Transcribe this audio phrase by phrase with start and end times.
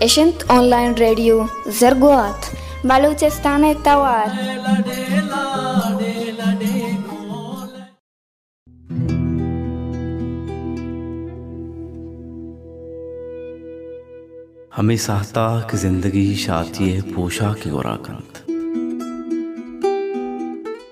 [0.00, 4.30] Ishint online radio Zarguat Baluchistan Tawar
[14.74, 18.44] हमें सहता कि ज़िंदगी शाती है पोशा की गोराकंत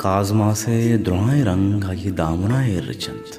[0.00, 3.38] काजमा से द्रोए रंग, ये दामना है रचंत।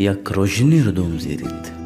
[0.00, 1.83] यक रोशनी रुदुम जीरित।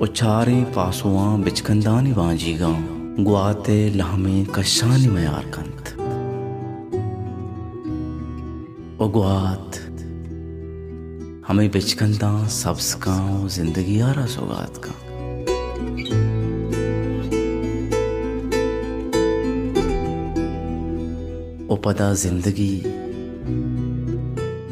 [0.00, 5.84] उचारे पासुआ बिचकंदानी बाजी गाँव गुआते लहमे कशानी मयार कंत।
[9.00, 9.70] ओ गुआत,
[11.48, 12.92] हमें बिचकंदा सब्स
[13.56, 14.94] ज़िंदगी आरा सौगात का
[21.84, 22.74] पदा ज़िंदगी,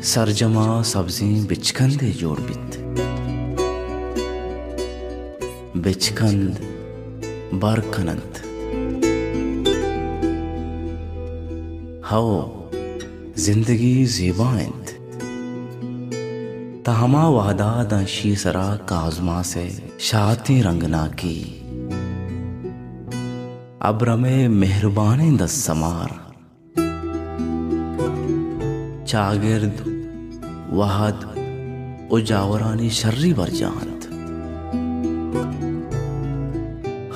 [0.04, 2.70] सरजमा सब्ज़ी बिचकंदे जोड़ बित।
[5.76, 6.58] बिचकंद
[7.54, 8.36] बरकनंत
[12.04, 12.34] हाओ,
[13.38, 14.90] ज़िंदगी जीबाइंत
[16.86, 19.66] तहमा वादा दंशी सरा काजमा से
[20.00, 21.38] शाती रंगना की।
[23.82, 26.10] अब्रमे मेहरबानी दस समार।
[29.06, 29.82] चागिर्द,
[30.72, 31.18] वहद,
[32.12, 33.93] उजावरानी शर्री बरजांत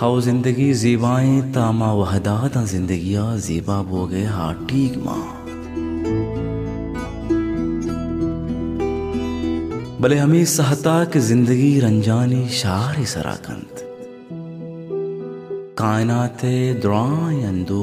[0.01, 5.23] हाउ ज़िंदगी जीबाएँ तामा वहदात जिंदगिया जीबा बोगे हा ठीक माँ।
[10.01, 13.83] भले हमें सहता कि ज़िंदगी रंजानी शार सराकंत
[15.79, 16.55] कायनाते
[16.87, 17.83] द्रायंदो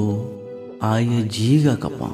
[0.84, 2.10] आए जीगा कपा।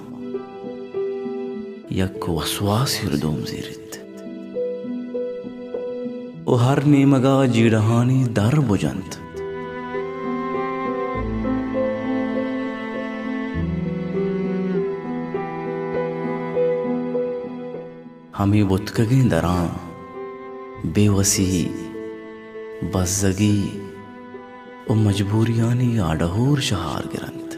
[1.97, 4.03] यक वसवास हृदोम जीरित
[6.49, 9.19] ओ हर नेमगा जीड़हानी दर बुजंत।
[18.37, 19.57] हमें बुतकगे दरा।
[20.95, 21.47] बेवसी
[22.95, 23.57] बजगी
[24.91, 27.51] ओ मजबूरियानी आडहूर शहार गिरंत।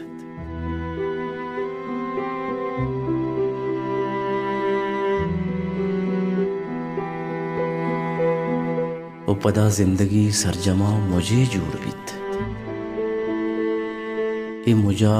[9.43, 12.13] पदा ज़िंदगी सरजमा मुझे जोड़ बित।
[14.67, 15.17] ए मुजा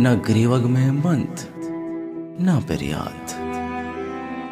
[0.00, 1.46] न ग्रीवग में बंत
[2.40, 3.43] न पेरियात।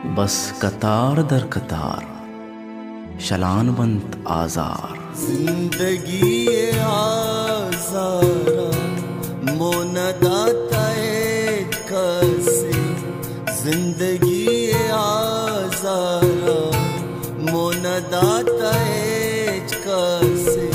[0.04, 8.66] बस कतार दर कतार शलान बंत आजार। ज़िंदगी आजारा
[9.58, 10.88] मोन दाता
[11.92, 12.72] कसे
[13.62, 16.58] ज़िंदगी आजारा
[17.52, 17.82] मोन
[18.14, 18.74] दाता
[19.86, 20.68] कसे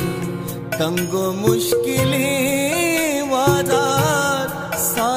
[0.80, 2.34] तंगो मुश्किली
[3.32, 4.48] वादार
[4.88, 5.17] साईगी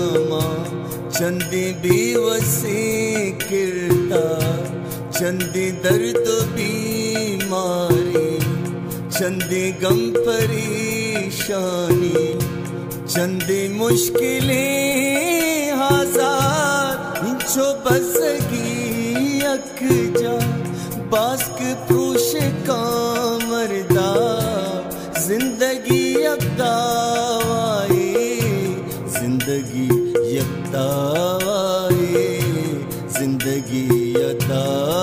[0.00, 0.44] ऊंचामा
[1.10, 2.80] चंदी बेवसी
[3.42, 4.24] किरता
[5.18, 8.28] चंदी दर्द बीमारी,
[9.18, 12.14] चंदी गम परेशानी।
[13.12, 16.94] चंदी मुश्किलें हज़ार
[17.54, 19.78] जो बसगी अक
[20.18, 20.36] जा
[21.12, 21.58] बास्क
[21.88, 22.30] प्रूश
[22.68, 22.82] का
[23.50, 24.10] मरदा
[25.26, 27.19] ज़िंदगी यकदावाए
[33.60, 34.99] ज़िंदगी यकदावाए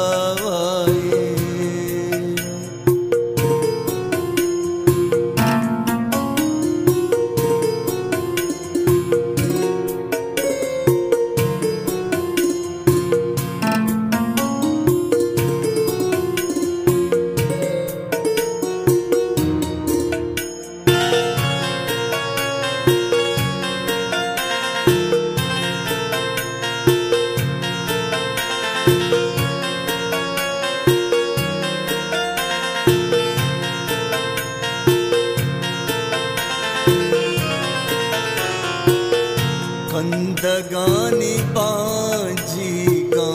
[39.97, 42.73] खंदगानी बाजी
[43.13, 43.29] का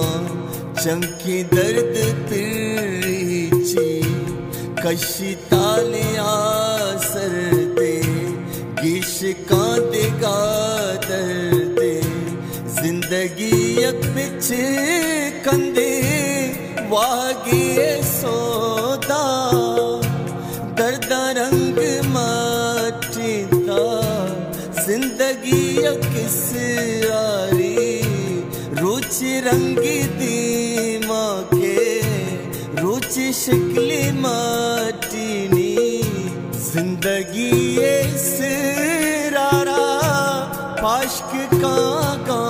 [0.82, 1.96] चमकी दर्द
[2.28, 3.88] तिरची
[4.82, 6.34] कशी तालिया
[7.06, 7.90] सरते
[8.82, 9.18] गिश
[9.50, 10.38] का देगा
[11.08, 11.90] दर्दे
[12.78, 13.50] ज़िंदगी
[13.88, 14.62] एक पिछे
[15.46, 15.90] कंदे
[16.94, 17.66] वागी
[18.12, 19.24] सौदा।
[20.78, 21.10] दर्द
[21.40, 21.78] रंग
[22.14, 23.82] माटीता
[24.86, 26.40] ज़िंदगी लगी अकिस
[27.10, 28.00] आरी।
[28.78, 35.74] रुच रंगी दी माँ के रुचि शिकली माटीनी
[36.66, 39.82] ज़िंदगी ये सिरारा
[40.82, 41.78] पाश्क का
[42.28, 42.42] का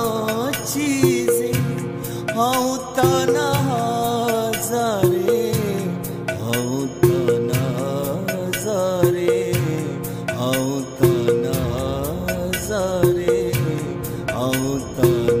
[3.69, 5.12] हज़ार
[15.03, 15.32] uh,